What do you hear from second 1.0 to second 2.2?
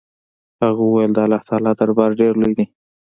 د الله تعالى دربار